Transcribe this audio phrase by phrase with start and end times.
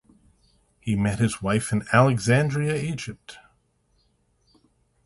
[0.79, 3.37] He met his wife in Alexandria, Egypt.